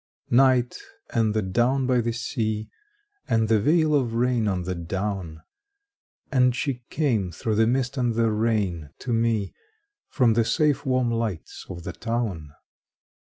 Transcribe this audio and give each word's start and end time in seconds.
NIGHT, 0.31 0.79
and 1.11 1.35
the 1.35 1.43
down 1.43 1.85
by 1.85 2.01
the 2.01 2.11
sea, 2.11 2.71
And 3.27 3.47
the 3.49 3.59
veil 3.61 3.93
of 3.93 4.15
rain 4.15 4.47
on 4.47 4.63
the 4.63 4.73
down; 4.73 5.43
And 6.31 6.55
she 6.55 6.81
came 6.89 7.31
through 7.31 7.53
the 7.53 7.67
mist 7.67 7.97
and 7.97 8.15
the 8.15 8.31
rain 8.31 8.89
to 8.97 9.13
me 9.13 9.53
From 10.09 10.33
the 10.33 10.43
safe 10.43 10.87
warm 10.87 11.11
lights 11.11 11.67
of 11.69 11.83
the 11.83 11.93
town. 11.93 12.49